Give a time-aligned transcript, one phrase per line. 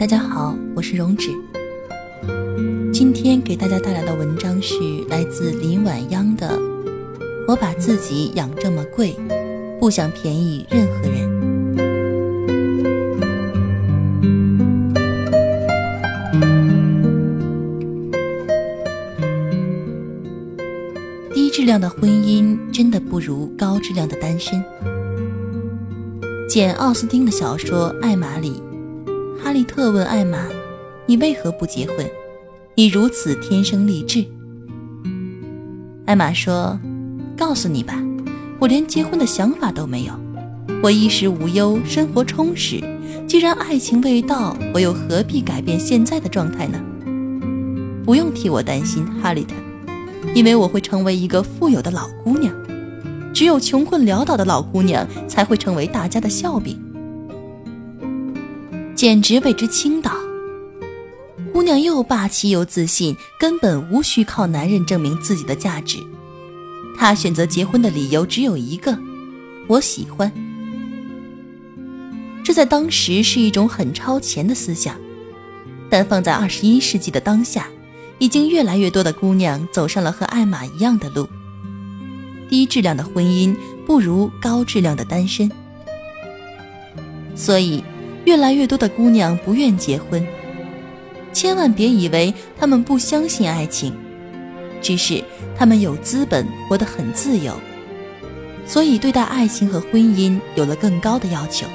[0.00, 1.28] 大家好，我是容止。
[2.90, 4.74] 今天给大家带来的文章是
[5.10, 6.58] 来自林晚央的
[7.46, 9.14] 《我把自己养这么贵，
[9.78, 11.28] 不想便宜任何人》。
[21.34, 24.64] 低质量的婚姻真的不如高质量的单身。
[26.48, 28.62] 简·奥斯汀的小说《艾玛》里。
[29.42, 30.46] 哈利特问艾玛
[31.06, 32.06] ：“你为何不结婚？
[32.74, 34.24] 你如此天生丽质。”
[36.06, 36.78] 艾玛说
[37.36, 38.00] ：“告诉你吧，
[38.58, 40.12] 我连结婚的想法都没有。
[40.82, 42.80] 我衣食无忧，生活充实。
[43.26, 46.80] 既然爱情未到，我又何必改变现在的状态呢？
[48.04, 49.54] 不用替我担心，哈利特，
[50.34, 52.54] 因为我会成为一个富有的老姑娘。
[53.32, 56.78] 只有穷困潦倒的老姑娘才会成为大家的笑柄。”
[59.00, 60.12] 简直为之倾倒。
[61.54, 65.96] 姑娘又霸气又自信，根本无需靠男人证明自己的价值。
[66.98, 68.98] 她选择结婚的理由只有一个：
[69.68, 70.30] 我喜欢。
[72.44, 74.94] 这在当时是一种很超前的思想，
[75.88, 77.68] 但放在二十一世纪的当下，
[78.18, 81.26] 已经越来越多的姑娘走上了和艾玛一样的路。
[82.50, 85.50] 低质量的婚姻不如高质量的单身，
[87.34, 87.82] 所以。
[88.24, 90.24] 越来越多的姑娘不愿结婚，
[91.32, 93.92] 千万别以为她们不相信爱情，
[94.82, 95.22] 只是
[95.56, 97.54] 她们有资本，活得很自由，
[98.66, 101.66] 所以对待爱情和婚姻有了更高的要求。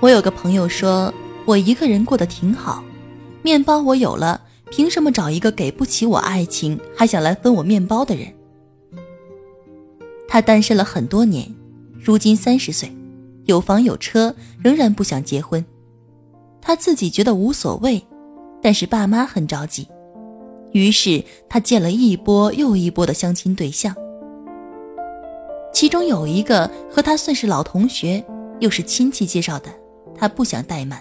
[0.00, 1.12] 我有个朋友说，
[1.44, 2.84] 我一个人过得挺好，
[3.42, 8.32] 面包我有了，凭什么找一个给不起我爱情还想来分我面包的人？
[10.28, 11.54] 他单身了很多年，
[11.98, 12.90] 如今三十岁。
[13.46, 15.64] 有房有车，仍然不想结婚。
[16.60, 18.04] 他自己觉得无所谓，
[18.60, 19.88] 但是爸妈很着急。
[20.72, 23.94] 于是他见了一波又一波的相亲对象，
[25.72, 28.22] 其中有一个和他算是老同学，
[28.58, 29.70] 又是亲戚介绍的，
[30.14, 31.00] 他不想怠慢。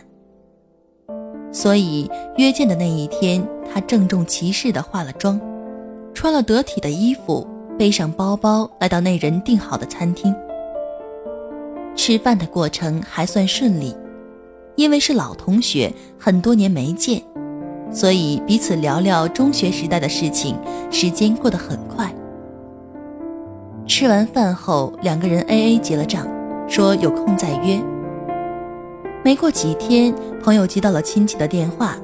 [1.52, 5.42] 所以约见的那一天，他郑重其事地化了妆，
[6.14, 7.48] 穿了得体的衣服，
[7.78, 10.34] 背上包包，来到那人订好的餐厅。
[11.96, 13.96] 吃饭的过程还算顺利，
[14.76, 17.22] 因为是老同学，很多年没见，
[17.92, 20.58] 所以彼此聊聊中学时代的事情，
[20.92, 22.14] 时间过得很快。
[23.88, 26.28] 吃完饭后，两个人 A A 结了账，
[26.68, 27.82] 说有空再约。
[29.24, 30.14] 没过几天，
[30.44, 31.96] 朋友接到了亲戚的电话，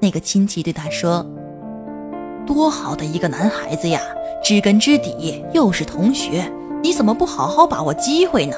[0.00, 1.26] 那个亲戚对他说
[2.46, 4.00] ：“多好的一个男孩子呀，
[4.42, 6.50] 知根知底，又是同学，
[6.82, 8.56] 你怎么不好好把握机会呢？”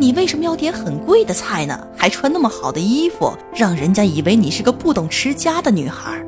[0.00, 1.86] 你为什么要点很贵的菜呢？
[1.94, 6.18] 还穿那么好的衣服，让人家以为你是个不懂持家的女孩。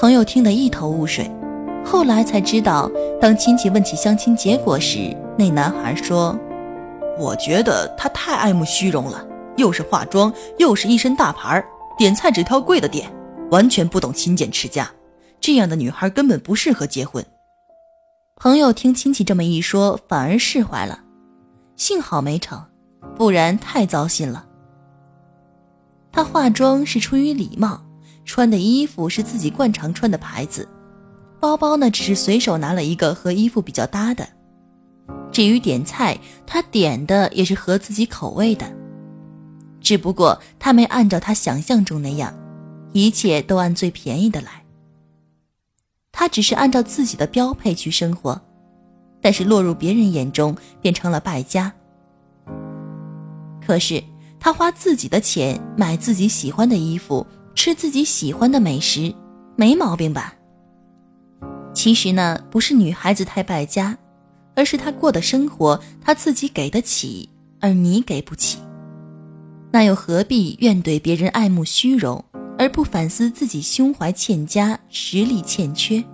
[0.00, 1.30] 朋友听得一头雾水，
[1.84, 2.90] 后来才知道，
[3.20, 6.34] 当亲戚问起相亲结果时，那男孩说
[7.20, 9.22] ：“我觉得他太爱慕虚荣了，
[9.56, 11.62] 又是化妆，又是一身大牌，
[11.98, 13.06] 点菜只挑贵的点，
[13.50, 14.90] 完全不懂勤俭持家。
[15.42, 17.22] 这样的女孩根本不适合结婚。”
[18.40, 21.00] 朋友听亲戚这么一说，反而释怀了。
[21.76, 22.64] 幸好没成，
[23.14, 24.46] 不然太糟心了。
[26.10, 27.84] 她化妆是出于礼貌，
[28.24, 30.66] 穿的衣服是自己惯常穿的牌子，
[31.38, 34.26] 包包呢只是随手拿了一个和衣服比较搭的。
[35.30, 38.66] 至于点菜，她点的也是合自己口味的，
[39.80, 42.34] 只不过她没按照她想象中那样，
[42.92, 44.64] 一切都按最便宜的来。
[46.10, 48.40] 她只是按照自己的标配去生活。
[49.26, 51.72] 但是落入别人眼中，变成了败家。
[53.60, 54.00] 可是
[54.38, 59.12] 他花自己的钱买自己喜欢的衣服，吃自己喜欢的美食，
[59.56, 60.32] 没毛病吧？
[61.74, 63.98] 其实呢，不是女孩子太败家，
[64.54, 67.28] 而是她过的生活她自己给得起，
[67.58, 68.60] 而你给不起。
[69.72, 72.24] 那又何必怨怼别人爱慕虚荣，
[72.56, 76.04] 而不反思自己胸怀欠佳，实力欠缺？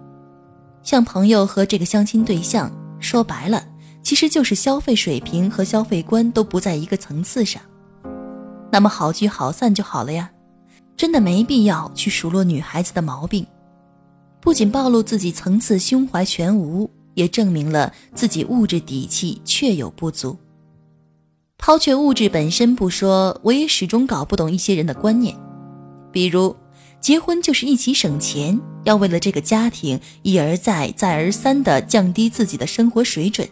[0.82, 2.72] 像朋友和这个相亲对象，
[3.02, 3.66] 说白了，
[4.02, 7.60] 其实就是消费水平和消费观都不在一个层次上。
[8.70, 10.30] 那么好聚好散就好了呀，
[10.96, 13.46] 真的没必要去数落女孩子的毛病，
[14.40, 20.38] 不仅暴露自己层次胸怀全无，也证明了自己物质底气确有不足。
[21.58, 25.36] 抛却物质本身不说，我也始终搞不懂一些人的观念，
[26.10, 26.56] 比如
[27.02, 33.46] 结婚就是一起省钱，要为了这个家庭一而再、再而三地降低自己的生活水准，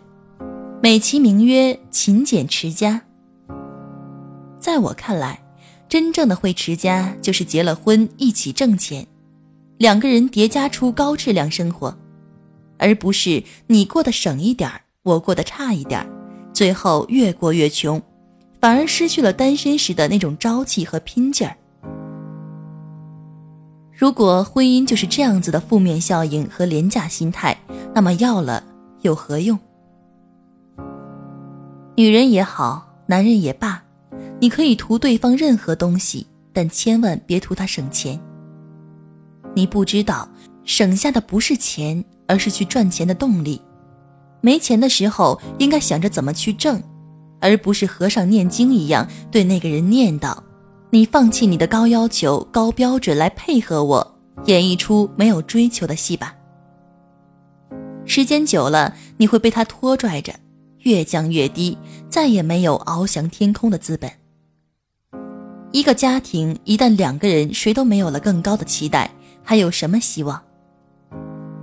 [0.80, 3.02] 美其名曰勤俭持家。
[4.60, 5.42] 在我看来，
[5.88, 9.04] 真正的会持家就是结了婚一起挣钱，
[9.78, 11.98] 两个人叠加出高质量生活，
[12.78, 16.06] 而不是你过得省一点儿，我过得差一点儿。
[16.52, 18.00] 最后越过越穷，
[18.60, 21.56] 反而失去了单身时的那种朝气和拼劲儿。
[24.00, 27.54] 如果婚姻就是这样子的负面效应和廉价心态，
[27.94, 28.64] 那么要了
[29.02, 29.58] 有何用？
[31.98, 33.82] 女人也好，男人也罢，
[34.40, 38.18] 你可以图对方任何东西，但千万别图他省钱。
[39.54, 40.26] 你不知道，
[40.64, 43.60] 省下的不是钱，而是去赚钱的动力。
[44.40, 46.82] 没钱的时候，应该想着怎么去挣，
[47.38, 50.34] 而不是和尚念经一样对那个人念叨
[50.92, 56.34] ：“你放弃你的高要求、高标准来配合我，演绎出没有追求的戏吧。”
[58.04, 60.34] 时间久了，你会被他拖拽着，
[60.80, 61.78] 越降越低，
[62.08, 64.10] 再也没有翱翔天空的资本。
[65.70, 69.08] 一个家庭一旦两个人谁都没有了更高的期待，
[69.44, 70.42] 还有什么希望？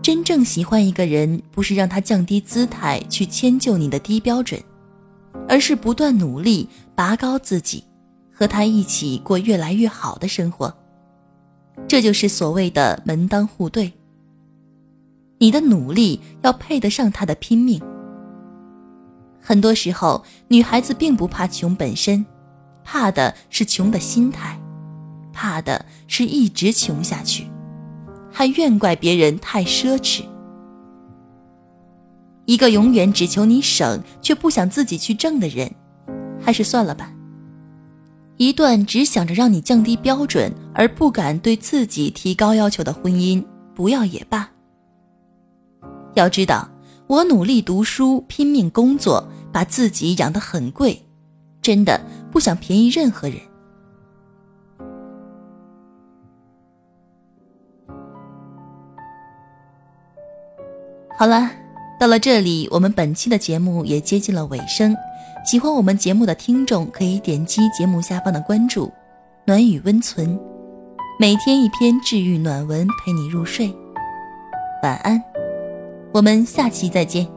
[0.02, 4.62] 真正喜欢一个人，不是让他降低姿态去迁就你的低标准，
[5.50, 7.84] 而是不断努力拔高自己，
[8.38, 10.72] 和他一起过越来越好的生活。
[11.88, 13.92] 这就是所谓的门当户对。
[15.40, 17.82] 你的努力要配得上他的拼命。
[19.42, 22.24] 很多时候，女孩子并不怕穷本身，
[22.84, 24.60] 怕的是穷的心态，
[25.34, 27.48] 怕的是一直穷下去。
[28.32, 30.22] 还怨怪别人太奢侈。
[32.46, 35.74] 一个永远只求你省却不想自己去挣的人，
[36.40, 37.12] 还是算了吧。
[38.38, 43.44] 一段只想着让你降低标准而不敢对自己提高要求的婚姻，
[43.74, 44.48] 不要也罢。
[46.14, 46.70] 要知道，
[47.08, 51.04] 我努力读书，拼命工作，把自己养得很贵，
[51.64, 52.00] 真的
[52.32, 53.40] 不想便宜任何人。
[61.18, 61.50] 好了，
[62.00, 64.96] 到了这里，我们本期的节目也接近了尾声。
[65.46, 68.92] 喜欢我们节目的听众可以点击节目下方的关注，
[69.46, 70.38] 暖雨温存，
[71.20, 73.74] 每天一篇治愈暖文陪你入睡。
[74.84, 75.22] 晚安，
[76.14, 77.37] 我们下期再见。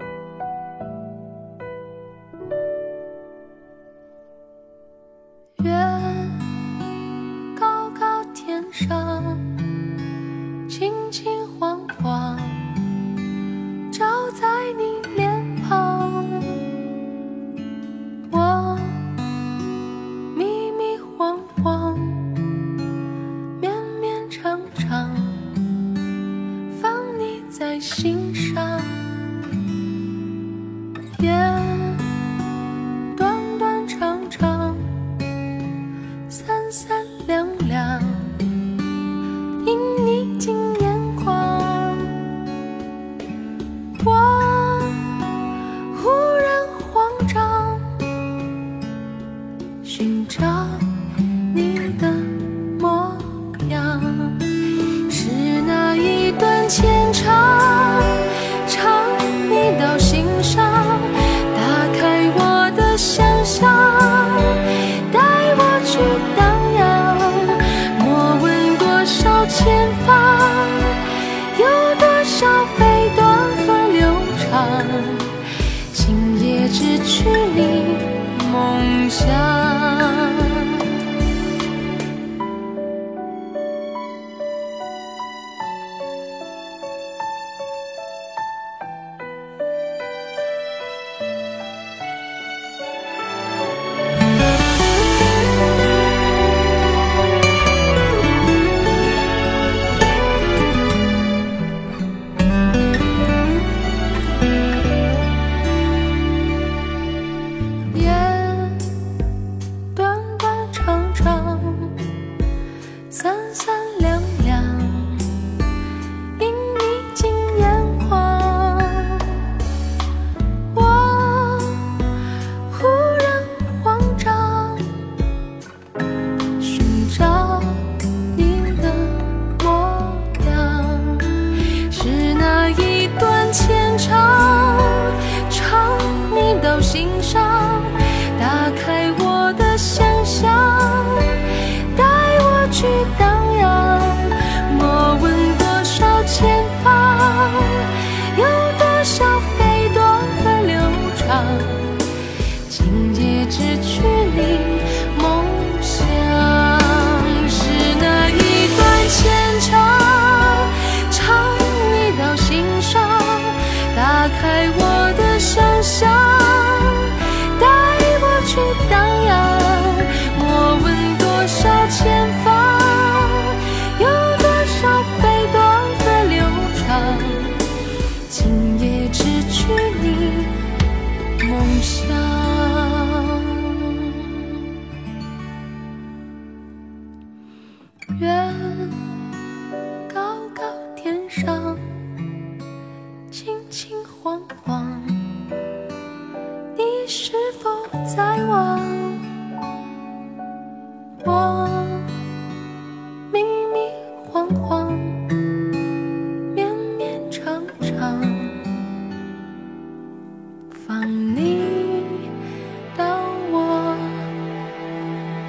[79.10, 79.49] 想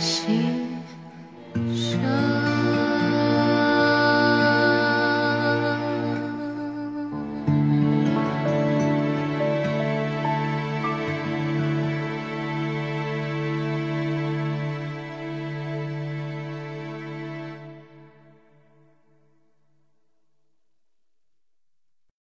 [0.02, 0.61] 心。